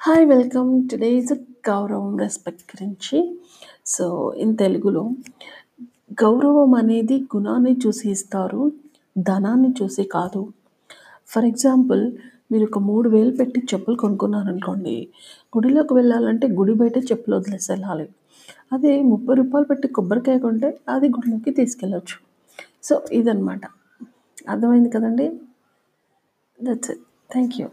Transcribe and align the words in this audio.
hi 0.00 0.24
welcome 0.28 0.70
today 0.88 1.08
is 1.12 1.30
గౌరవం 1.66 2.08
respect 2.18 2.64
గురించి 2.70 3.18
so 3.86 4.06
in 4.38 4.50
తెలుగులో 4.58 5.02
గౌరవం 6.20 6.72
అనేది 6.74 7.16
గుణాన్ని 7.30 7.72
చూసి 7.82 8.04
ఇస్తారు 8.10 8.62
ధనాన్ని 9.22 9.70
చూసి 9.78 10.04
కాదు 10.12 10.42
ఫర్ 11.28 11.46
ఎగ్జాంపుల్ 11.46 12.02
మీరు 12.50 12.66
ఒక 12.66 12.80
మూడు 12.84 13.10
వేలు 13.10 13.32
పెట్టి 13.36 13.62
చెప్పులు 13.70 13.96
కొనుక్కున్నారనుకోండి 14.02 14.96
గుడిలోకి 15.52 15.94
వెళ్ళాలంటే 15.94 16.48
గుడి 16.54 16.74
బయట 16.74 17.04
చెప్పులు 17.08 17.36
వదిలేసి 17.36 17.70
వెళ్ళాలి 17.72 18.06
అదే 18.72 18.92
ముప్పై 19.08 19.36
రూపాయలు 19.36 19.68
పెట్టి 19.70 19.90
కొబ్బరికాయ 19.92 20.40
కొంటే 20.40 20.70
అది 20.88 21.10
గుడిలోకి 21.10 21.54
తీసుకెళ్ళచ్చు 21.56 22.18
సో 22.82 22.96
ఇదనమాట 23.12 23.64
అర్థమైంది 24.48 24.90
కదండి 24.90 25.28
దట్స్ 26.58 26.92
ఇట్ 26.92 27.02
థ్యాంక్ 27.30 27.56
యూ 27.60 27.68